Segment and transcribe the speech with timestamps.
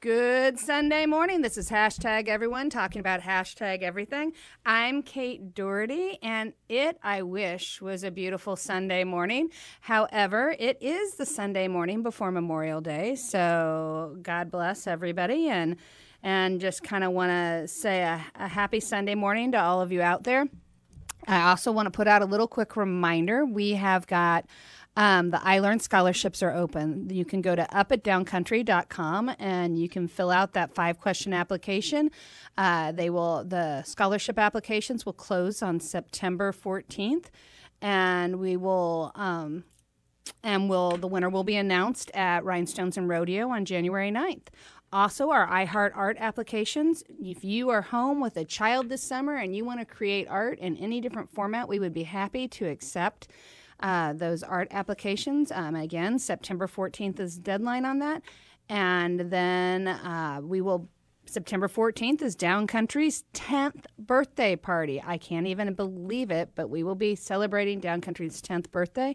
[0.00, 1.42] Good Sunday morning.
[1.42, 4.34] This is hashtag everyone talking about hashtag everything.
[4.64, 9.50] I'm Kate Doherty, and it, I wish, was a beautiful Sunday morning.
[9.80, 15.74] However, it is the Sunday morning before Memorial Day, so God bless everybody, and
[16.22, 19.90] and just kind of want to say a, a happy Sunday morning to all of
[19.90, 20.46] you out there.
[21.26, 23.44] I also want to put out a little quick reminder.
[23.44, 24.46] We have got
[24.96, 27.10] um, the I Learn scholarships are open.
[27.10, 32.10] You can go to upatdowncountry.com and you can fill out that five question application.
[32.56, 37.26] Uh, they will the scholarship applications will close on September 14th,
[37.82, 39.12] and we will.
[39.14, 39.64] Um,
[40.42, 44.48] and will the winner will be announced at Rhinestones and Rodeo on January 9th.
[44.96, 47.04] Also, our iHeart Art applications.
[47.20, 50.58] If you are home with a child this summer and you want to create art
[50.58, 53.28] in any different format, we would be happy to accept
[53.80, 55.52] uh, those art applications.
[55.52, 58.22] Um, again, September 14th is deadline on that.
[58.70, 60.88] And then uh, we will,
[61.26, 65.02] September 14th is Downcountry's 10th birthday party.
[65.06, 69.14] I can't even believe it, but we will be celebrating Downcountry's 10th birthday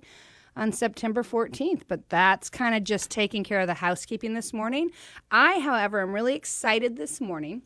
[0.56, 1.84] on September 14th.
[1.88, 4.92] But that's kind of just taking care of the housekeeping this morning.
[5.30, 7.62] I, however, am really excited this morning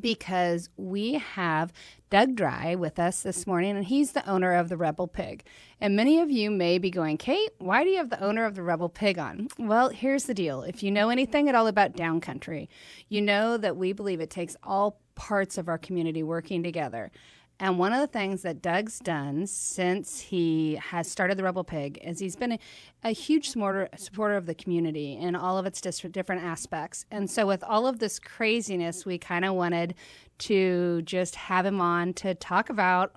[0.00, 1.72] because we have
[2.10, 5.44] Doug Dry with us this morning, and he's the owner of the Rebel Pig.
[5.80, 8.54] And many of you may be going, Kate, why do you have the owner of
[8.54, 9.48] the Rebel Pig on?
[9.58, 10.62] Well, here's the deal.
[10.62, 12.68] If you know anything at all about downcountry,
[13.08, 17.10] you know that we believe it takes all parts of our community working together.
[17.58, 21.98] And one of the things that Doug's done since he has started the Rebel Pig
[22.04, 22.58] is he's been a,
[23.02, 27.06] a huge supporter, supporter of the community in all of its dis- different aspects.
[27.10, 29.94] And so, with all of this craziness, we kind of wanted
[30.38, 33.14] to just have him on to talk about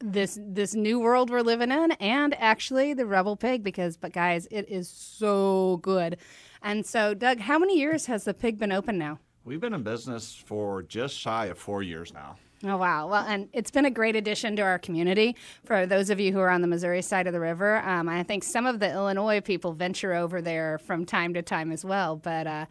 [0.00, 4.46] this this new world we're living in and actually the Rebel Pig because but guys,
[4.50, 6.18] it is so good.
[6.62, 9.18] And so, Doug, how many years has the pig been open now?
[9.44, 12.36] We've been in business for just shy of four years now.
[12.64, 13.06] Oh, wow.
[13.06, 16.40] Well, and it's been a great addition to our community for those of you who
[16.40, 17.78] are on the Missouri side of the river.
[17.78, 21.70] Um, I think some of the Illinois people venture over there from time to time
[21.70, 22.16] as well.
[22.16, 22.66] But uh,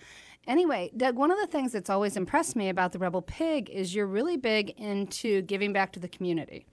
[0.46, 3.96] anyway, Doug, one of the things that's always impressed me about the Rebel Pig is
[3.96, 6.66] you're really big into giving back to the community.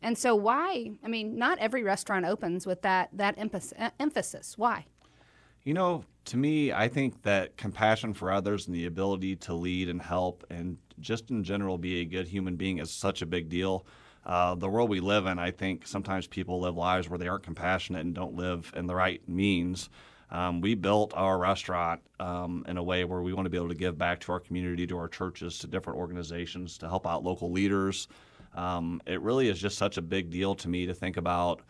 [0.00, 0.92] And so, why?
[1.04, 4.56] I mean, not every restaurant opens with that, that emphasis.
[4.56, 4.86] Why?
[5.62, 9.88] You know, to me, I think that compassion for others and the ability to lead
[9.88, 13.48] and help and just in general be a good human being is such a big
[13.48, 13.84] deal.
[14.24, 17.42] Uh, the world we live in, I think sometimes people live lives where they aren't
[17.42, 19.90] compassionate and don't live in the right means.
[20.30, 23.68] Um, we built our restaurant um, in a way where we want to be able
[23.68, 27.22] to give back to our community, to our churches, to different organizations, to help out
[27.22, 28.08] local leaders.
[28.54, 31.60] Um, it really is just such a big deal to me to think about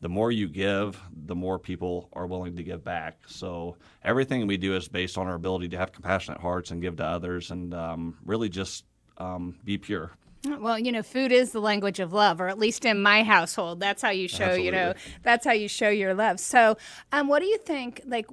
[0.00, 3.18] the more you give, the more people are willing to give back.
[3.26, 6.96] So everything we do is based on our ability to have compassionate hearts and give
[6.96, 8.84] to others, and um, really just
[9.18, 10.12] um, be pure.
[10.58, 13.78] Well, you know, food is the language of love, or at least in my household,
[13.78, 14.44] that's how you show.
[14.44, 14.64] Absolutely.
[14.64, 16.40] You know, that's how you show your love.
[16.40, 16.78] So,
[17.12, 18.00] um, what do you think?
[18.06, 18.26] Like,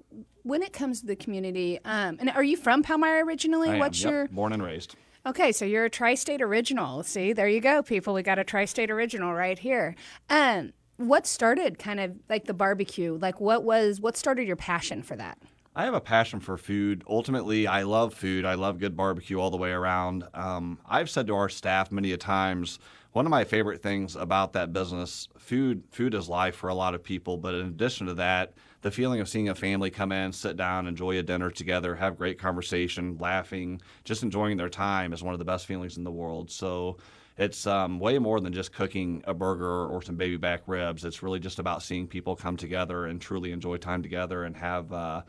[0.43, 3.71] when it comes to the community, um, and are you from Palmyra originally?
[3.71, 4.13] I What's am, yep.
[4.13, 4.95] your born and raised?
[5.25, 7.03] Okay, so you're a tri-state original.
[7.03, 8.13] See, there you go, people.
[8.13, 9.93] We got a tri-state original right here.
[10.29, 13.17] Um, what started kind of like the barbecue?
[13.21, 15.37] Like what was what started your passion for that?
[15.75, 17.03] I have a passion for food.
[17.07, 18.45] Ultimately, I love food.
[18.45, 20.23] I love good barbecue all the way around.
[20.33, 22.79] Um, I've said to our staff many a times,
[23.11, 26.95] one of my favorite things about that business, food, food is life for a lot
[26.95, 27.37] of people.
[27.37, 30.87] But in addition to that, the feeling of seeing a family come in, sit down,
[30.87, 35.39] enjoy a dinner together, have great conversation, laughing, just enjoying their time is one of
[35.39, 36.49] the best feelings in the world.
[36.49, 36.97] So
[37.37, 41.05] it's um, way more than just cooking a burger or some baby back ribs.
[41.05, 44.91] It's really just about seeing people come together and truly enjoy time together and have
[44.91, 45.21] uh,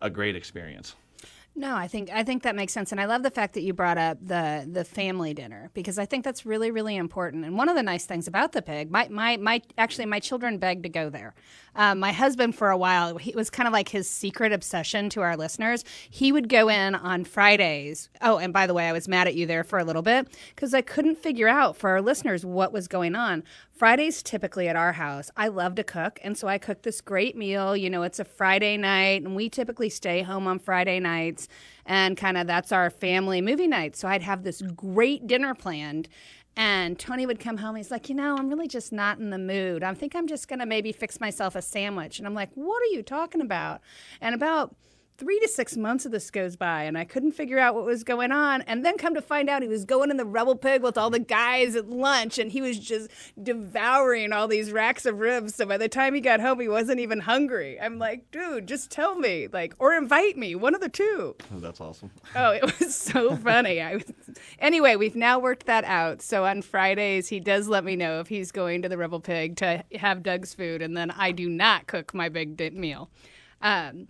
[0.00, 0.96] a great experience.
[1.56, 3.72] No, I think I think that makes sense, and I love the fact that you
[3.72, 7.44] brought up the the family dinner because I think that's really really important.
[7.44, 10.58] And one of the nice things about the pig, my my, my actually my children
[10.58, 11.32] begged to go there.
[11.76, 15.22] Um, my husband for a while, it was kind of like his secret obsession to
[15.22, 15.84] our listeners.
[16.08, 18.08] He would go in on Fridays.
[18.20, 20.28] Oh, and by the way, I was mad at you there for a little bit
[20.54, 23.42] because I couldn't figure out for our listeners what was going on.
[23.72, 27.36] Fridays typically at our house, I love to cook, and so I cook this great
[27.36, 27.76] meal.
[27.76, 31.48] You know, it's a Friday night, and we typically stay home on Friday nights,
[31.84, 33.96] and kind of that's our family movie night.
[33.96, 36.08] So I'd have this great dinner planned.
[36.56, 37.76] And Tony would come home.
[37.76, 39.82] He's like, you know, I'm really just not in the mood.
[39.82, 42.18] I think I'm just going to maybe fix myself a sandwich.
[42.18, 43.80] And I'm like, what are you talking about?
[44.20, 44.74] And about
[45.16, 48.02] three to six months of this goes by and I couldn't figure out what was
[48.02, 48.62] going on.
[48.62, 51.10] And then come to find out he was going in the Rebel Pig with all
[51.10, 55.54] the guys at lunch and he was just devouring all these racks of ribs.
[55.54, 57.80] So by the time he got home, he wasn't even hungry.
[57.80, 61.36] I'm like, dude, just tell me, like, or invite me, one of the two.
[61.52, 62.10] That's awesome.
[62.34, 63.80] Oh, it was so funny.
[63.80, 64.12] I was,
[64.58, 66.22] anyway, we've now worked that out.
[66.22, 69.56] So on Fridays, he does let me know if he's going to the Rebel Pig
[69.58, 73.10] to have Doug's food, and then I do not cook my big meal.
[73.62, 74.08] Um,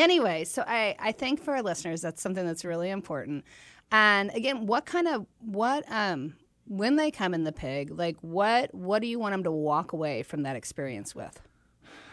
[0.00, 3.44] anyway, so I, I think for our listeners, that's something that's really important.
[3.90, 6.34] And again, what kind of what um
[6.66, 9.92] when they come in the pig, like what what do you want them to walk
[9.92, 11.40] away from that experience with?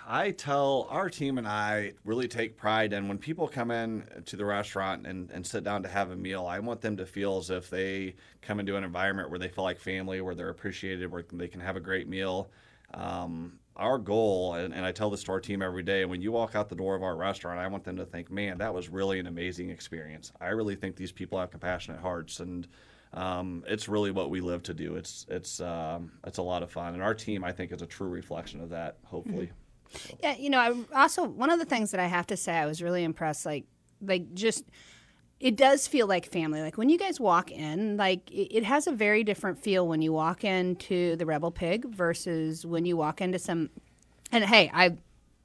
[0.07, 4.35] I tell our team and I really take pride in when people come in to
[4.35, 6.45] the restaurant and, and sit down to have a meal.
[6.45, 9.63] I want them to feel as if they come into an environment where they feel
[9.63, 12.51] like family, where they're appreciated, where they can have a great meal.
[12.93, 16.31] Um, our goal, and, and I tell this to our team every day, when you
[16.31, 18.89] walk out the door of our restaurant, I want them to think, man, that was
[18.89, 20.31] really an amazing experience.
[20.39, 22.67] I really think these people have compassionate hearts and
[23.15, 24.95] um, it's really what we live to do.
[24.95, 27.85] It's it's um, it's a lot of fun, and our team I think is a
[27.85, 28.97] true reflection of that.
[29.05, 29.51] Hopefully.
[30.21, 32.65] Yeah, you know, I also one of the things that I have to say I
[32.65, 33.65] was really impressed like
[34.01, 34.65] like just
[35.39, 36.61] it does feel like family.
[36.61, 40.13] Like when you guys walk in, like it, has a very different feel when you
[40.13, 43.69] walk into the Rebel Pig versus when you walk into some
[44.31, 44.97] and hey, I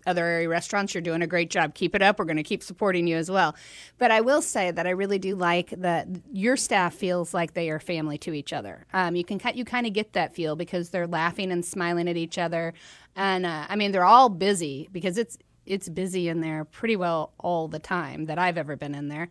[0.07, 1.75] other area restaurants, you're doing a great job.
[1.75, 2.19] Keep it up.
[2.19, 3.55] We're going to keep supporting you as well.
[3.99, 7.71] But I will say that I really do like that your staff feels like they
[7.71, 8.87] are family to each other.
[8.93, 12.17] Um, you can you kind of get that feel because they're laughing and smiling at
[12.17, 12.73] each other,
[13.17, 17.33] and uh, I mean they're all busy because it's it's busy in there pretty well
[17.39, 19.29] all the time that I've ever been in there.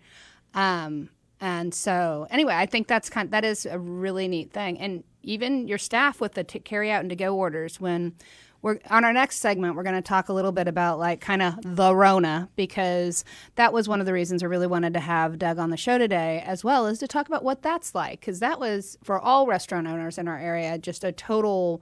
[0.54, 1.10] Um,
[1.42, 4.78] and so, anyway, I think that's kind Of, that is a really neat thing.
[4.80, 8.14] And even your staff with the t- carry out and to go orders when
[8.62, 11.42] we're on our next segment we're going to talk a little bit about like kind
[11.42, 13.24] of the rona because
[13.56, 15.98] that was one of the reasons i really wanted to have doug on the show
[15.98, 19.48] today as well as to talk about what that's like because that was for all
[19.48, 21.82] restaurant owners in our area just a total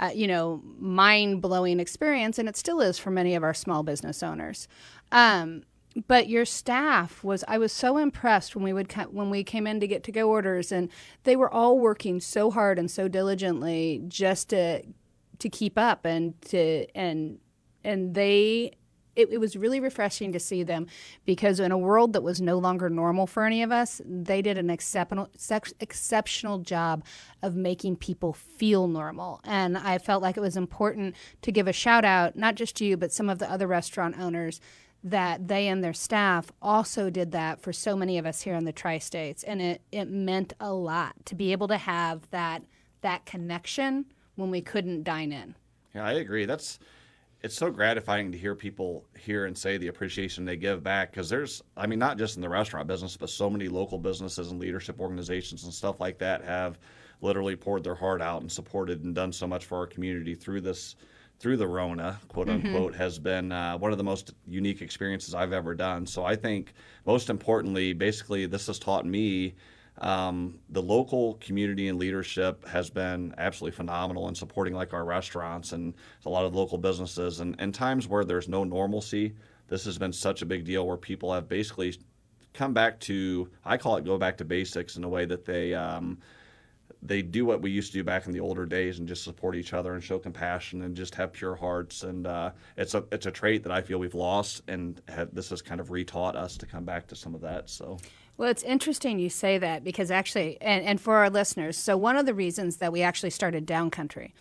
[0.00, 4.22] uh, you know mind-blowing experience and it still is for many of our small business
[4.22, 4.68] owners
[5.12, 5.62] um,
[6.06, 9.80] but your staff was i was so impressed when we would when we came in
[9.80, 10.88] to get to go orders and
[11.24, 14.82] they were all working so hard and so diligently just to
[15.38, 17.38] to keep up and to and
[17.84, 18.72] and they
[19.16, 20.86] it, it, was really refreshing to see them
[21.24, 24.58] because in a world that was no longer normal for any of us, they did
[24.58, 25.28] an exceptional
[25.80, 27.04] exceptional job
[27.42, 29.40] of making people feel normal.
[29.44, 32.84] And I felt like it was important to give a shout out, not just to
[32.84, 34.60] you, but some of the other restaurant owners
[35.04, 38.64] that they and their staff also did that for so many of us here in
[38.64, 42.62] the tri-states and it, it meant a lot to be able to have that
[43.02, 44.06] that connection
[44.36, 45.54] when we couldn't dine in.
[45.94, 46.46] Yeah, I agree.
[46.46, 46.78] That's
[47.42, 51.28] it's so gratifying to hear people hear and say the appreciation they give back because
[51.28, 54.58] there's I mean not just in the restaurant business but so many local businesses and
[54.58, 56.78] leadership organizations and stuff like that have
[57.20, 60.62] literally poured their heart out and supported and done so much for our community through
[60.62, 60.96] this
[61.44, 63.02] through the Rona, quote unquote, mm-hmm.
[63.02, 66.06] has been uh, one of the most unique experiences I've ever done.
[66.06, 66.72] So I think
[67.04, 69.54] most importantly, basically, this has taught me
[69.98, 75.72] um, the local community and leadership has been absolutely phenomenal in supporting like our restaurants
[75.72, 75.92] and
[76.24, 77.40] a lot of local businesses.
[77.40, 79.34] And, and times where there's no normalcy,
[79.68, 81.94] this has been such a big deal where people have basically
[82.54, 85.74] come back to I call it go back to basics in a way that they
[85.74, 86.20] um,
[87.04, 89.54] they do what we used to do back in the older days and just support
[89.54, 93.26] each other and show compassion and just have pure hearts and uh, it's a it's
[93.26, 96.56] a trait that I feel we've lost and have, this has kind of retaught us
[96.56, 97.98] to come back to some of that so.
[98.36, 102.16] Well, it's interesting you say that because actually, and, and for our listeners, so one
[102.16, 104.32] of the reasons that we actually started Downcountry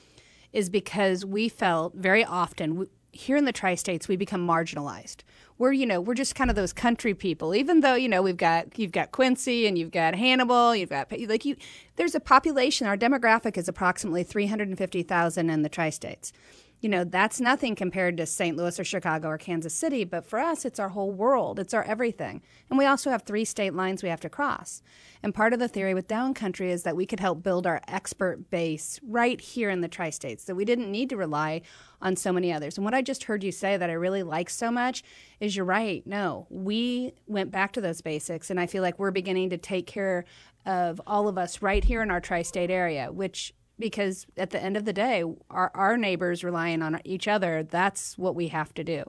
[0.52, 5.18] is because we felt very often we, here in the tri-states we become marginalized.
[5.58, 8.38] We're you know we're just kind of those country people, even though you know we've
[8.38, 11.56] got you've got Quincy and you've got Hannibal, you've got like you.
[11.96, 12.88] There's a population.
[12.88, 16.34] Our demographic is approximately three hundred and fifty thousand in the tri-states
[16.84, 18.58] you know, that's nothing compared to St.
[18.58, 21.58] Louis or Chicago or Kansas City, but for us, it's our whole world.
[21.58, 22.42] It's our everything.
[22.70, 24.82] And we also have three state lines we have to cross.
[25.24, 28.50] And part of the theory with Downcountry is that we could help build our expert
[28.50, 31.62] base right here in the tri states, that we didn't need to rely
[32.02, 32.78] on so many others.
[32.78, 35.04] And what I just heard you say that I really like so much
[35.40, 36.06] is you're right.
[36.06, 39.88] No, we went back to those basics, and I feel like we're beginning to take
[39.88, 40.26] care
[40.66, 44.62] of all of us right here in our tri state area, which because at the
[44.62, 48.74] end of the day, our, our neighbors relying on each other, that's what we have
[48.76, 49.04] to do.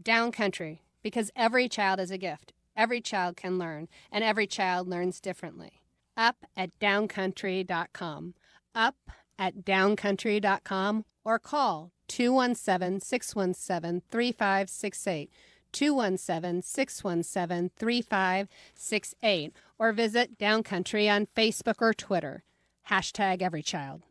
[0.02, 2.52] Down country, because every child is a gift.
[2.76, 5.79] Every child can learn, and every child learns differently.
[6.20, 8.34] Up at downcountry.com.
[8.74, 8.96] Up
[9.38, 15.30] at downcountry.com or call 217 617 3568.
[15.72, 22.44] 217 617 3568 or visit Downcountry on Facebook or Twitter.
[22.90, 24.02] Hashtag every child.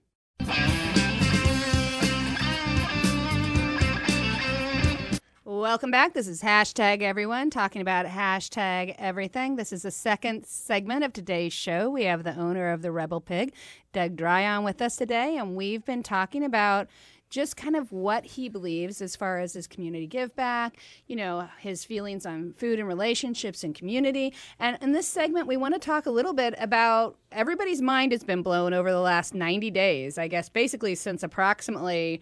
[5.59, 6.13] Welcome back.
[6.13, 9.57] This is hashtag everyone talking about hashtag everything.
[9.57, 11.89] This is the second segment of today's show.
[11.89, 13.53] We have the owner of the Rebel Pig,
[13.91, 16.87] Doug Dryon, with us today, and we've been talking about
[17.29, 21.49] just kind of what he believes as far as his community give back, you know,
[21.59, 24.33] his feelings on food and relationships and community.
[24.59, 28.23] And in this segment, we want to talk a little bit about everybody's mind has
[28.23, 32.21] been blown over the last 90 days, I guess, basically since approximately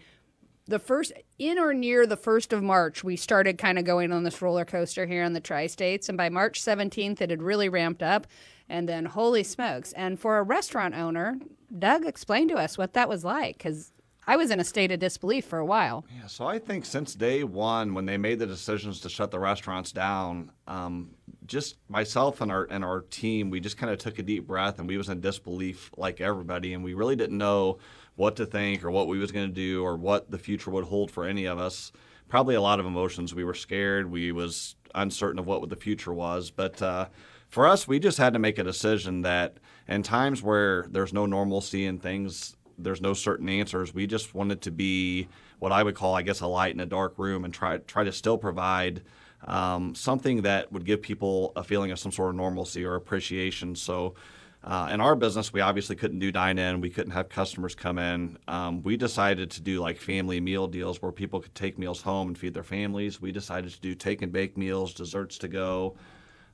[0.68, 4.22] the first in or near the first of March, we started kind of going on
[4.22, 6.08] this roller coaster here in the tri states.
[6.08, 8.26] And by March 17th, it had really ramped up.
[8.68, 9.94] And then, holy smokes.
[9.94, 11.38] And for a restaurant owner,
[11.76, 13.92] Doug explained to us what that was like because
[14.26, 16.04] I was in a state of disbelief for a while.
[16.14, 19.38] Yeah, so I think since day one, when they made the decisions to shut the
[19.38, 21.12] restaurants down, um,
[21.46, 24.78] just myself and our and our team, we just kind of took a deep breath
[24.78, 27.78] and we was in disbelief like everybody, and we really didn't know
[28.18, 30.84] what to think or what we was going to do or what the future would
[30.84, 31.92] hold for any of us.
[32.28, 33.34] Probably a lot of emotions.
[33.34, 34.10] We were scared.
[34.10, 36.82] We was uncertain of what the future was, but.
[36.82, 37.06] Uh,
[37.48, 39.56] for us, we just had to make a decision that
[39.88, 43.92] in times where there's no normalcy and things there's no certain answers.
[43.92, 46.86] We just wanted to be what I would call, I guess, a light in a
[46.86, 49.02] dark room and try try to still provide
[49.46, 53.74] um, something that would give people a feeling of some sort of normalcy or appreciation.
[53.74, 54.14] So.
[54.62, 56.80] Uh, in our business, we obviously couldn't do dine in.
[56.80, 58.38] We couldn't have customers come in.
[58.48, 62.28] Um, we decided to do like family meal deals where people could take meals home
[62.28, 63.20] and feed their families.
[63.20, 65.96] We decided to do take and bake meals, desserts to go,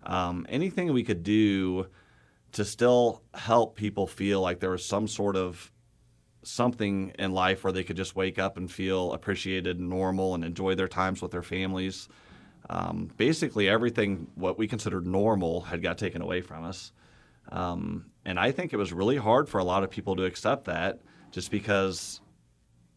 [0.04, 1.86] um, anything we could do
[2.52, 5.72] to still help people feel like there was some sort of
[6.42, 10.44] something in life where they could just wake up and feel appreciated and normal and
[10.44, 12.08] enjoy their times with their families.
[12.68, 16.92] Um, basically, everything what we considered normal had got taken away from us.
[17.50, 20.64] Um, and I think it was really hard for a lot of people to accept
[20.64, 22.20] that just because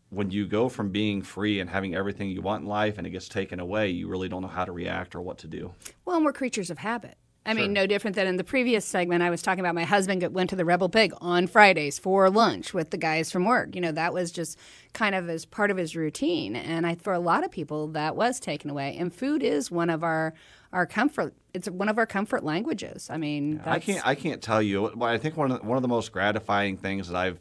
[0.10, 3.10] when you go from being free and having everything you want in life and it
[3.10, 5.74] gets taken away, you really don't know how to react or what to do.
[6.06, 7.18] Well, and we're creatures of habit.
[7.46, 7.62] I Sure.
[7.62, 9.24] mean, no different than in the previous segment.
[9.24, 12.74] I was talking about my husband went to the Rebel Pig on Fridays for lunch
[12.74, 13.74] with the guys from work.
[13.74, 14.60] You know, that was just
[14.94, 16.58] kind of as part of his routine.
[16.58, 18.98] And I, for a lot of people, that was taken away.
[19.00, 20.34] And food is one of our
[20.74, 21.34] our comfort.
[21.54, 23.10] It's one of our comfort languages.
[23.10, 24.06] I mean, I can't.
[24.06, 24.92] I can't tell you.
[24.96, 27.40] But I think one of the, one of the most gratifying things that I've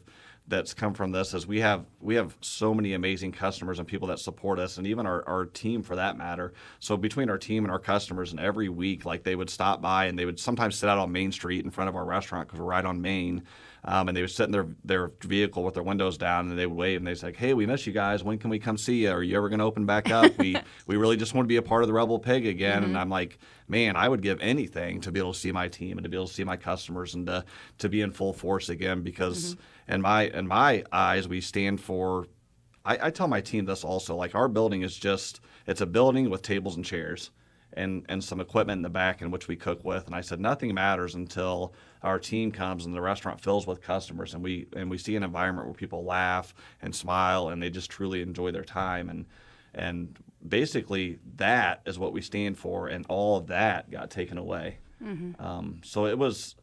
[0.49, 4.07] that's come from this is we have we have so many amazing customers and people
[4.07, 6.53] that support us, and even our, our team for that matter.
[6.79, 10.05] So between our team and our customers, and every week, like they would stop by
[10.05, 12.59] and they would sometimes sit out on Main Street in front of our restaurant because
[12.59, 13.43] we're right on Main.
[13.87, 16.65] Um, and they would sit in their, their vehicle with their windows down and they
[16.65, 18.21] would wave and they'd say, Hey, we miss you guys.
[18.21, 19.11] When can we come see you?
[19.11, 20.37] Are you ever going to open back up?
[20.39, 22.83] we, we really just want to be a part of the Rebel Pig again.
[22.83, 23.39] And I'm like,
[23.69, 26.17] man, I would give anything to be able to see my team and to be
[26.17, 27.45] able to see my customers and to,
[27.77, 29.55] to be in full force again because
[29.87, 32.27] in my in my eyes we stand for
[32.83, 36.29] I, I tell my team this also like our building is just it's a building
[36.29, 37.31] with tables and chairs
[37.73, 40.05] and and some equipment in the back in which we cook with.
[40.07, 44.33] And I said nothing matters until our team comes and the restaurant fills with customers.
[44.33, 47.89] And we and we see an environment where people laugh and smile and they just
[47.89, 49.09] truly enjoy their time.
[49.09, 49.25] And
[49.73, 54.77] and basically that is what we stand for and all of that got taken away.
[55.39, 56.55] Um, so it was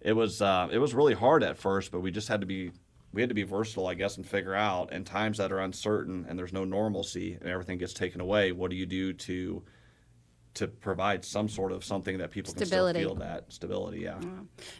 [0.00, 2.70] it was uh, it was really hard at first, but we just had to be
[3.12, 6.26] we had to be versatile, I guess, and figure out in times that are uncertain
[6.28, 8.52] and there's no normalcy and everything gets taken away.
[8.52, 9.62] What do you do to
[10.54, 13.00] to provide some sort of something that people Stability.
[13.00, 14.00] can still feel that stability?
[14.00, 14.18] Yeah.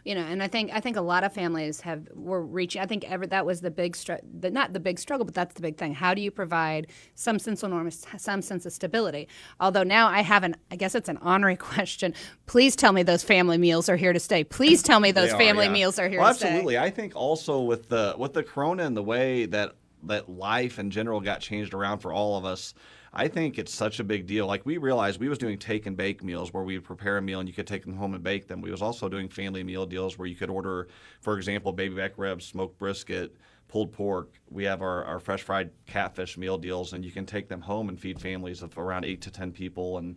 [0.05, 2.87] you know and i think i think a lot of families have were reaching i
[2.87, 5.63] think ever that was the big str- the, not the big struggle but that's the
[5.63, 9.29] big thing how do you provide some sense of norm some sense of stability
[9.61, 12.13] although now i have an i guess it's an honorary question
[12.47, 15.39] please tell me those family meals are here to stay please tell me those are,
[15.39, 15.73] family yeah.
[15.73, 16.79] meals are here well, to stay absolutely.
[16.79, 19.75] I think also with the with the corona and the way that
[20.05, 22.75] that life in general got changed around for all of us.
[23.13, 24.47] I think it's such a big deal.
[24.47, 27.23] Like we realized we was doing take and bake meals where we would prepare a
[27.23, 28.61] meal and you could take them home and bake them.
[28.61, 30.87] We was also doing family meal deals where you could order,
[31.21, 33.37] for example, baby back ribs, smoked brisket,
[33.67, 34.39] pulled pork.
[34.49, 37.89] We have our, our fresh fried catfish meal deals and you can take them home
[37.89, 40.17] and feed families of around eight to ten people and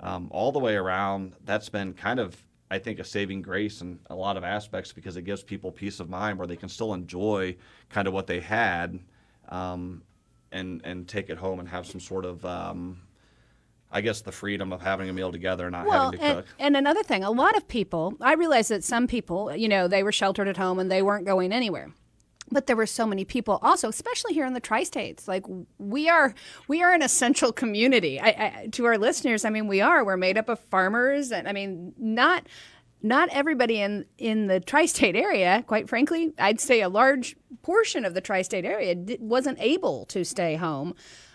[0.00, 1.34] um, all the way around.
[1.44, 5.16] That's been kind of I think a saving grace in a lot of aspects because
[5.16, 7.56] it gives people peace of mind where they can still enjoy
[7.90, 9.00] kind of what they had
[9.48, 10.02] um,
[10.52, 13.00] and and take it home and have some sort of um,
[13.92, 16.38] I guess the freedom of having a meal together and not well, having to and,
[16.38, 16.46] cook.
[16.58, 20.02] and another thing, a lot of people, I realize that some people, you know, they
[20.02, 21.90] were sheltered at home and they weren't going anywhere.
[22.52, 25.28] But there were so many people also, especially here in the tri-states.
[25.28, 25.44] Like
[25.78, 26.34] we are,
[26.66, 28.20] we are an essential community.
[28.20, 30.04] I, I, to our listeners, I mean, we are.
[30.04, 32.46] We're made up of farmers, and I mean, not
[33.02, 35.64] not everybody in in the tri-state area.
[35.66, 40.24] Quite frankly, I'd say a large portion of the tri-state area di- wasn't able to
[40.24, 40.94] stay home.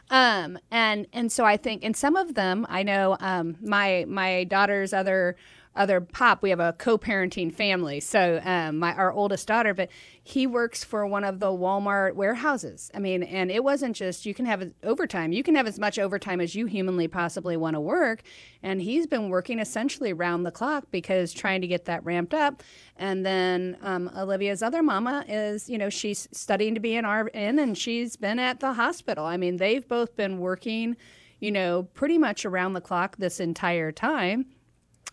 [0.09, 4.43] Um, and and so I think, and some of them, I know, um, my my
[4.43, 5.35] daughter's other
[5.75, 6.41] other pop.
[6.41, 9.89] We have a co-parenting family, so um, my our oldest daughter, but
[10.23, 12.89] he works for one of the Walmart warehouses.
[12.93, 15.31] I mean, and it wasn't just you can have overtime.
[15.31, 18.21] You can have as much overtime as you humanly possibly want to work,
[18.63, 22.63] and he's been working essentially round the clock because trying to get that ramped up.
[22.97, 27.59] And then um, Olivia's other mama is, you know, she's studying to be an RN,
[27.59, 29.25] and she's been at the hospital.
[29.25, 30.95] I mean, they've both been working,
[31.39, 34.45] you know, pretty much around the clock this entire time.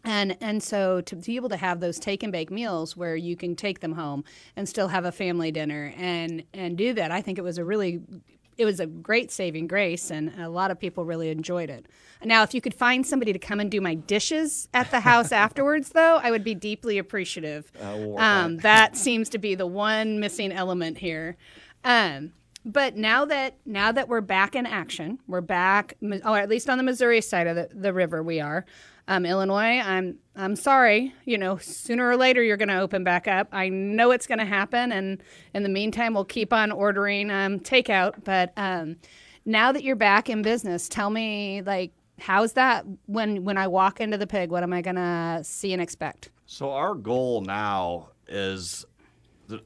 [0.05, 3.37] And and so to be able to have those take and bake meals where you
[3.37, 4.25] can take them home
[4.57, 7.65] and still have a family dinner and and do that, I think it was a
[7.65, 8.01] really
[8.59, 11.87] it was a great saving grace and a lot of people really enjoyed it.
[12.25, 15.33] Now, if you could find somebody to come and do my dishes at the house
[15.33, 17.73] afterwards, though, I would be deeply appreciative.
[18.17, 21.37] on um, that seems to be the one missing element here.
[21.85, 22.33] Um,
[22.65, 26.79] but now that now that we're back in action, we're back, or at least on
[26.79, 28.65] the Missouri side of the, the river, we are.
[29.12, 31.12] Um, Illinois, I'm I'm sorry.
[31.27, 33.48] You know, sooner or later you're going to open back up.
[33.53, 35.22] I know it's going to happen, and
[35.53, 38.25] in the meantime, we'll keep on ordering um, takeout.
[38.25, 38.96] But um,
[39.44, 44.01] now that you're back in business, tell me like how's that when when I walk
[44.01, 44.51] into the pig?
[44.51, 46.31] What am I going to see and expect?
[46.46, 48.87] So our goal now is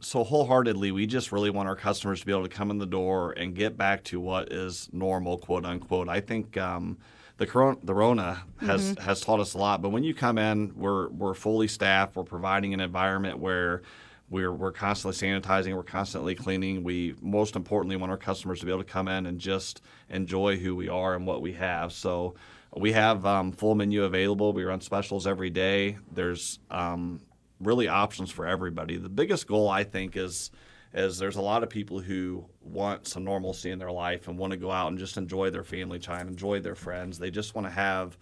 [0.01, 2.87] so wholeheartedly we just really want our customers to be able to come in the
[2.87, 6.09] door and get back to what is normal, quote unquote.
[6.09, 6.99] I think um,
[7.39, 9.83] the corona, the Rona has has taught us a lot.
[9.83, 12.17] But when you come in, we're we're fully staffed.
[12.17, 13.83] We're providing an environment where
[14.31, 15.75] we're we're constantly sanitizing.
[15.75, 16.83] We're constantly cleaning.
[16.83, 20.57] We most importantly want our customers to be able to come in and just enjoy
[20.57, 21.93] who we are and what we have.
[21.93, 22.35] So.
[22.79, 24.53] We have um, full menu available.
[24.53, 25.97] We run specials every day.
[26.13, 27.23] There's um,
[27.59, 28.99] really options for everybody.
[28.99, 30.51] The biggest goal I think is
[30.97, 34.51] is there's a lot of people who want some normalcy in their life and want
[34.51, 37.19] to go out and just enjoy their family time, enjoy their friends.
[37.19, 38.17] They just want to have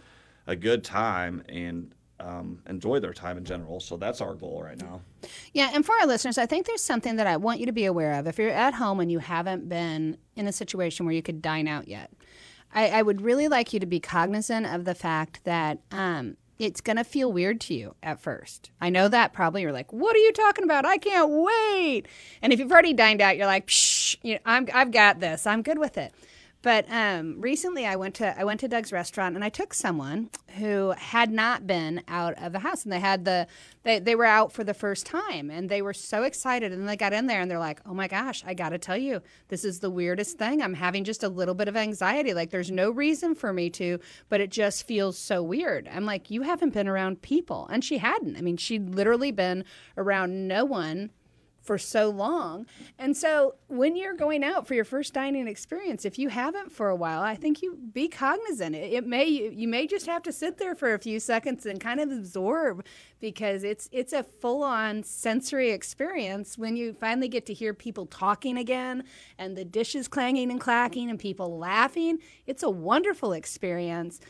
[0.48, 3.78] a good time and um, enjoy their time in general.
[3.78, 5.00] So that's our goal right now.
[5.52, 7.84] Yeah, and for our listeners, I think there's something that I want you to be
[7.84, 8.26] aware of.
[8.26, 11.68] If you're at home and you haven't been in a situation where you could dine
[11.68, 12.10] out yet,
[12.74, 16.80] I, I would really like you to be cognizant of the fact that um, it's
[16.80, 18.70] going to feel weird to you at first.
[18.80, 20.86] I know that probably you're like, "What are you talking about?
[20.86, 22.06] I can't wait."
[22.42, 25.46] And if you've already dined out, you're like, Psh, you know, I'm, "I've got this.
[25.46, 26.12] I'm good with it."
[26.64, 30.30] But um, recently, I went to I went to Doug's restaurant and I took someone
[30.56, 33.46] who had not been out of the house, and they had the
[33.82, 36.96] they they were out for the first time, and they were so excited, and they
[36.96, 39.62] got in there and they're like, "Oh my gosh, I got to tell you, this
[39.62, 40.62] is the weirdest thing.
[40.62, 42.32] I'm having just a little bit of anxiety.
[42.32, 43.98] Like there's no reason for me to,
[44.30, 47.98] but it just feels so weird." I'm like, "You haven't been around people," and she
[47.98, 48.38] hadn't.
[48.38, 49.66] I mean, she'd literally been
[49.98, 51.10] around no one
[51.64, 52.66] for so long.
[52.98, 56.90] And so when you're going out for your first dining experience, if you haven't for
[56.90, 58.76] a while, I think you be cognizant.
[58.76, 61.80] It, it may you may just have to sit there for a few seconds and
[61.80, 62.84] kind of absorb
[63.20, 68.58] because it's it's a full-on sensory experience when you finally get to hear people talking
[68.58, 69.02] again
[69.38, 72.18] and the dishes clanging and clacking and people laughing.
[72.46, 74.20] It's a wonderful experience.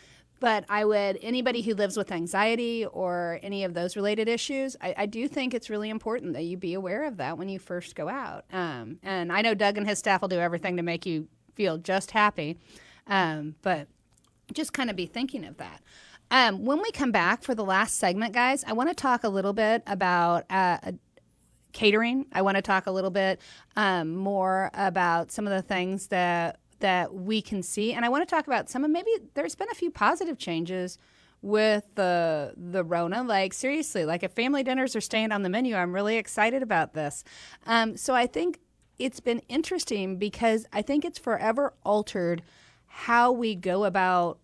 [0.44, 4.94] But I would, anybody who lives with anxiety or any of those related issues, I,
[4.98, 7.94] I do think it's really important that you be aware of that when you first
[7.94, 8.44] go out.
[8.52, 11.78] Um, and I know Doug and his staff will do everything to make you feel
[11.78, 12.58] just happy.
[13.06, 13.88] Um, but
[14.52, 15.80] just kind of be thinking of that.
[16.30, 19.28] Um, when we come back for the last segment, guys, I want to talk a
[19.28, 20.78] little bit about uh,
[21.72, 22.26] catering.
[22.32, 23.40] I want to talk a little bit
[23.76, 27.94] um, more about some of the things that that we can see.
[27.94, 30.98] And I want to talk about some of maybe there's been a few positive changes
[31.40, 33.22] with the the Rona.
[33.22, 36.92] Like seriously, like if family dinners are staying on the menu, I'm really excited about
[36.92, 37.24] this.
[37.66, 38.60] Um, so I think
[38.98, 42.42] it's been interesting because I think it's forever altered
[42.86, 44.38] how we go about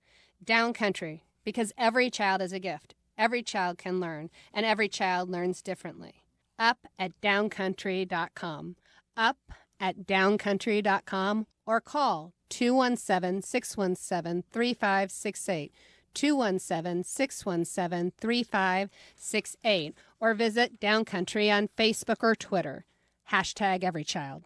[0.44, 2.96] Down country, because every child is a gift.
[3.18, 6.19] Every child can learn, and every child learns differently
[6.60, 8.76] up at downcountry.com.
[9.18, 9.38] Up
[9.80, 15.74] at downcountry.com or call 217 617 3568.
[16.14, 22.86] 217 617 3568 or visit Downcountry on Facebook or Twitter.
[23.32, 24.44] Hashtag every child.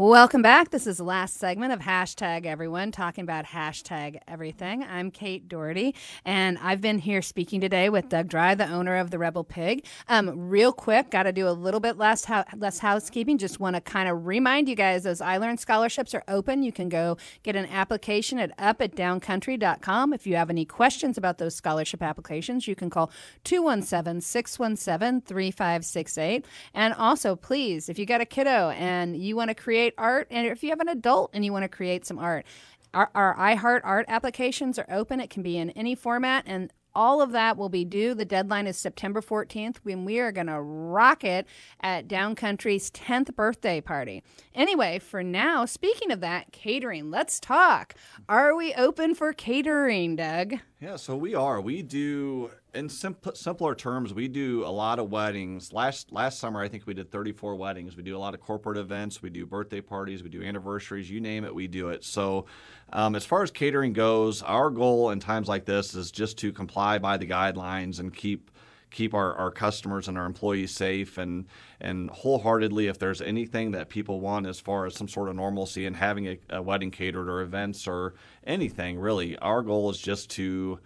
[0.00, 0.70] Welcome back.
[0.70, 4.82] This is the last segment of Hashtag Everyone, talking about hashtag everything.
[4.82, 9.10] I'm Kate Doherty, and I've been here speaking today with Doug Dry, the owner of
[9.10, 9.84] the Rebel Pig.
[10.08, 13.36] Um, real quick, got to do a little bit less ho- less housekeeping.
[13.36, 16.62] Just want to kind of remind you guys those iLearn scholarships are open.
[16.62, 20.14] You can go get an application at up at downcountry.com.
[20.14, 23.12] If you have any questions about those scholarship applications, you can call
[23.44, 26.46] 217 617 3568.
[26.72, 30.46] And also, please, if you got a kiddo and you want to create art, and
[30.46, 32.46] if you have an adult and you want to create some art,
[32.94, 35.20] our, our iHeart art applications are open.
[35.20, 38.14] It can be in any format, and all of that will be due.
[38.14, 41.46] The deadline is September 14th when we are going to rock it
[41.80, 44.22] at Downcountry's 10th birthday party.
[44.54, 47.94] Anyway, for now, speaking of that, catering, let's talk.
[48.28, 50.54] Are we open for catering, Doug?
[50.80, 51.60] Yeah, so we are.
[51.60, 55.72] We do, in simp- simpler terms, we do a lot of weddings.
[55.72, 57.96] Last last summer, I think we did 34 weddings.
[57.96, 59.22] We do a lot of corporate events.
[59.22, 60.22] We do birthday parties.
[60.22, 61.10] We do anniversaries.
[61.10, 62.04] You name it, we do it.
[62.04, 62.46] So,
[62.92, 66.52] um, as far as catering goes, our goal in times like this is just to
[66.52, 68.50] comply by the guidelines and keep
[68.90, 71.46] keep our, our customers and our employees safe and
[71.80, 75.86] and wholeheartedly if there's anything that people want as far as some sort of normalcy
[75.86, 80.28] and having a, a wedding catered or events or anything really our goal is just
[80.28, 80.78] to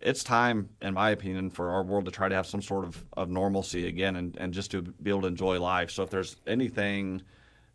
[0.00, 3.04] it's time in my opinion for our world to try to have some sort of,
[3.16, 6.36] of normalcy again and, and just to be able to enjoy life so if there's
[6.46, 7.22] anything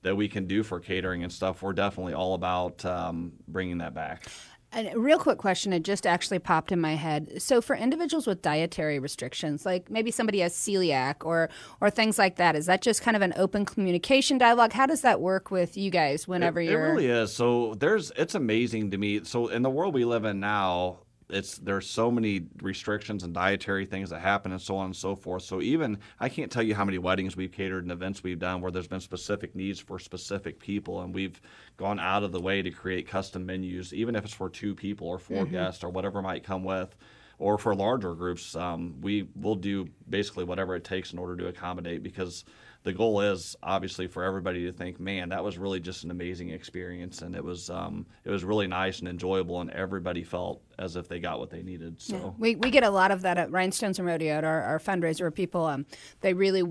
[0.03, 3.93] that we can do for catering and stuff, we're definitely all about um, bringing that
[3.93, 4.27] back.
[4.75, 7.39] A real quick question, it just actually popped in my head.
[7.39, 12.37] So, for individuals with dietary restrictions, like maybe somebody has celiac or or things like
[12.37, 14.73] that, is that just kind of an open communication dialogue?
[14.73, 16.87] How does that work with you guys whenever it, you're?
[16.87, 17.31] It really is.
[17.31, 19.23] So there's it's amazing to me.
[19.23, 21.01] So in the world we live in now,
[21.33, 25.15] it's there's so many restrictions and dietary things that happen and so on and so
[25.15, 25.43] forth.
[25.43, 28.61] So even I can't tell you how many weddings we've catered and events we've done
[28.61, 31.41] where there's been specific needs for specific people, and we've
[31.77, 35.07] gone out of the way to create custom menus, even if it's for two people
[35.07, 35.51] or 4 Mm-hmm.
[35.51, 36.95] guests or whatever might come with.
[37.39, 41.47] Or for larger groups, um, we will do basically whatever it takes in order to
[41.47, 42.45] accommodate because
[42.83, 46.49] the goal is obviously for everybody to think, man, that was really just an amazing
[46.49, 50.95] experience, and it was um, it was really nice and enjoyable, and everybody felt as
[50.95, 52.01] if they got what they needed.
[52.01, 54.79] So We, we get a lot of that at Rhinestones and Rodeo at our, our
[54.79, 55.85] fundraiser people, um,
[56.21, 56.63] they really,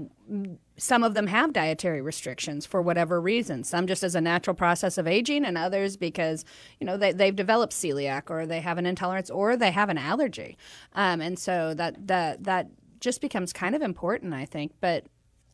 [0.77, 3.65] some of them have dietary restrictions for whatever reason.
[3.65, 6.45] Some just as a natural process of aging, and others because,
[6.81, 9.99] you know, they, they've developed celiac or they have an intolerance or they have an
[9.99, 10.57] allergy.
[10.95, 12.69] Um, and so that, that, that
[13.01, 14.73] just becomes kind of important, I think.
[14.81, 15.05] But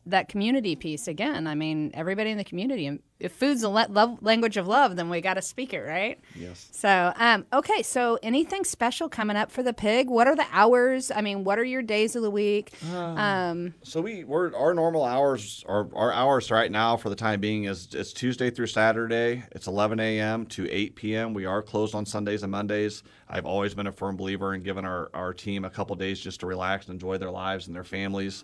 [0.09, 4.21] that community piece again, I mean, everybody in the community, if food's the le- love,
[4.21, 6.19] language of love, then we got to speak it, right?
[6.35, 6.69] yes.
[6.71, 10.09] So, um, okay, so anything special coming up for the pig?
[10.09, 11.11] What are the hours?
[11.11, 12.71] I mean, what are your days of the week?
[12.93, 17.39] Um, So we we're our normal hours our, our hours right now for the time
[17.41, 19.43] being is it's Tuesday through Saturday.
[19.51, 20.45] It's 11 a.m.
[20.47, 21.33] to 8 p.m.
[21.33, 23.03] We are closed on Sundays and Mondays.
[23.27, 26.39] I've always been a firm believer in giving our, our team a couple days just
[26.39, 28.43] to relax and enjoy their lives and their families.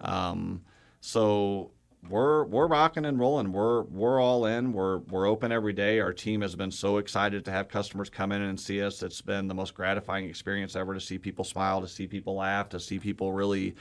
[0.00, 0.62] Um,
[1.06, 1.70] so
[2.10, 3.52] we're we're rocking and rolling.
[3.52, 4.72] We're we're all in.
[4.72, 6.00] We're we're open every day.
[6.00, 9.04] Our team has been so excited to have customers come in and see us.
[9.04, 12.68] It's been the most gratifying experience ever to see people smile, to see people laugh,
[12.70, 13.76] to see people really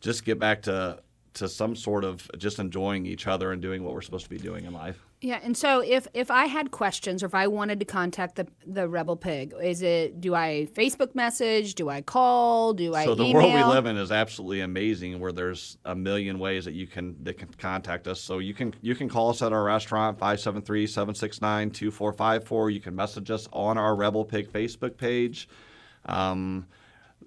[0.00, 0.98] just get back to
[1.34, 4.38] to some sort of just enjoying each other and doing what we're supposed to be
[4.38, 5.04] doing in life.
[5.20, 8.46] yeah, and so if if I had questions or if I wanted to contact the
[8.66, 11.74] the Rebel Pig, is it do I Facebook message?
[11.74, 12.72] Do I call?
[12.72, 13.42] Do I so the email?
[13.42, 17.16] world we live in is absolutely amazing where there's a million ways that you can
[17.24, 22.72] that can contact us so you can you can call us at our restaurant 573-769-2454
[22.72, 25.48] you can message us on our rebel pig facebook page
[26.06, 26.66] um,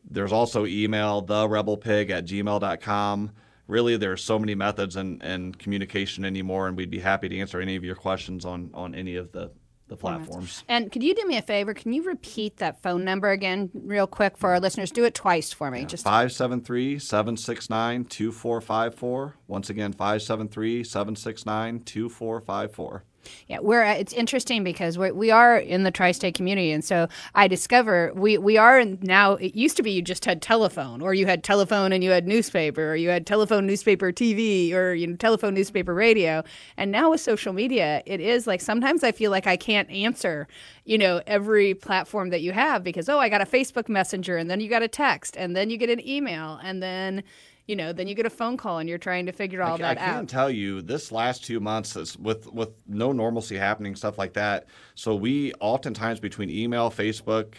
[0.10, 3.32] there's also email the rebel pig at gmail.com
[3.68, 7.38] really there are so many methods and, and communication anymore and we'd be happy to
[7.38, 9.52] answer any of your questions on on any of the
[9.88, 11.74] the platforms And could you do me a favor?
[11.74, 14.92] Can you repeat that phone number again, real quick, for our listeners?
[14.92, 15.86] Do it twice for me.
[15.86, 19.38] Just 573 769 2454.
[19.48, 23.04] Once again, 573 769 2454.
[23.48, 27.08] Yeah, we're uh, it's interesting because we're, we are in the tri-state community, and so
[27.36, 29.34] I discover we we are now.
[29.34, 32.28] It used to be you just had telephone, or you had telephone and you had
[32.28, 36.44] newspaper, or you had telephone, newspaper, TV, or you know telephone, newspaper, radio,
[36.78, 40.48] and now with social media, it is like sometimes I feel like I can't answer,
[40.86, 44.50] you know, every platform that you have because oh, I got a Facebook Messenger, and
[44.50, 47.24] then you got a text, and then you get an email, and then.
[47.68, 49.78] You know, then you get a phone call and you're trying to figure all I,
[49.78, 50.30] that I can out.
[50.30, 54.68] tell you this last two months is with with no normalcy happening, stuff like that.
[54.96, 57.56] So we oftentimes between email, Facebook,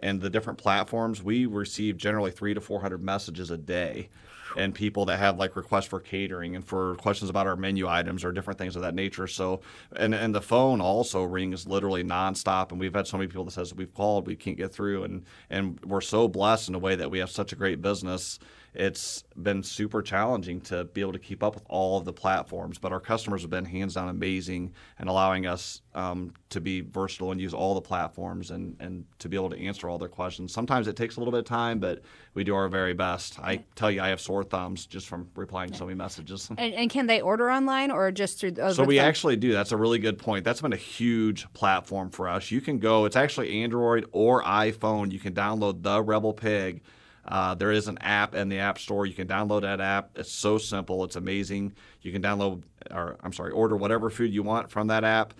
[0.00, 4.08] and the different platforms, we receive generally three to four hundred messages a day.
[4.56, 8.24] And people that have like requests for catering and for questions about our menu items
[8.24, 9.26] or different things of that nature.
[9.26, 9.60] So,
[9.96, 12.70] and and the phone also rings literally nonstop.
[12.70, 15.24] And we've had so many people that says we've called, we can't get through, and
[15.50, 18.38] and we're so blessed in a way that we have such a great business
[18.74, 22.78] it's been super challenging to be able to keep up with all of the platforms.
[22.78, 27.32] But our customers have been hands down amazing and allowing us um, to be versatile
[27.32, 30.54] and use all the platforms and, and to be able to answer all their questions.
[30.54, 32.00] Sometimes it takes a little bit of time, but
[32.34, 33.38] we do our very best.
[33.40, 36.48] I tell you, I have sore thumbs just from replying to so many messages.
[36.56, 38.54] And, and can they order online or just through?
[38.58, 39.52] Oh, So we actually do.
[39.52, 40.44] That's a really good point.
[40.44, 42.50] That's been a huge platform for us.
[42.50, 43.04] You can go.
[43.04, 45.12] It's actually Android or iPhone.
[45.12, 46.82] You can download the Rebel Pig.
[47.24, 49.06] Uh, there is an app in the App Store.
[49.06, 50.10] You can download that app.
[50.16, 51.04] It's so simple.
[51.04, 51.72] It's amazing.
[52.00, 55.34] You can download, or I'm sorry, order whatever food you want from that app.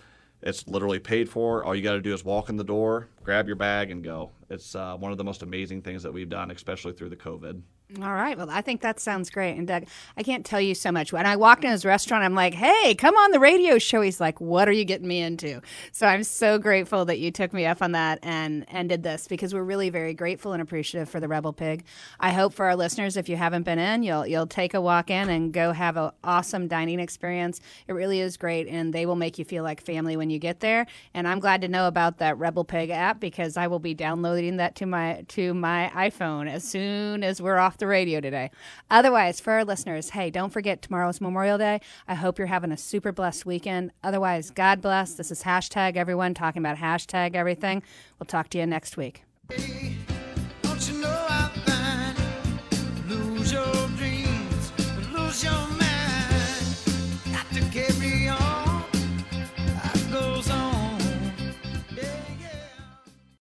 [0.45, 1.63] It's literally paid for.
[1.63, 4.31] All you got to do is walk in the door, grab your bag, and go.
[4.49, 7.61] It's uh, one of the most amazing things that we've done, especially through the COVID.
[8.01, 8.35] All right.
[8.35, 9.55] Well, I think that sounds great.
[9.55, 9.85] And Doug,
[10.17, 11.13] I can't tell you so much.
[11.13, 14.01] When I walked in his restaurant, I'm like, hey, come on the radio show.
[14.01, 15.61] He's like, what are you getting me into?
[15.91, 19.53] So I'm so grateful that you took me up on that and, did this because
[19.53, 21.85] we're really very grateful and appreciative for the Rebel Pig.
[22.19, 25.09] I hope for our listeners, if you haven't been in, you'll, you'll take a walk
[25.09, 27.61] in and go have an awesome dining experience.
[27.87, 28.67] It really is great.
[28.67, 30.85] And they will make you feel like family when you get there.
[31.13, 34.57] And I'm glad to know about that Rebel Pig app because I will be downloading
[34.57, 38.49] that to my, to my iPhone as soon as we're off the the radio today.
[38.89, 41.81] Otherwise, for our listeners, hey, don't forget tomorrow's Memorial Day.
[42.07, 43.91] I hope you're having a super blessed weekend.
[44.01, 45.15] Otherwise, God bless.
[45.15, 47.83] This is hashtag everyone talking about hashtag everything.
[48.19, 49.25] We'll talk to you next week.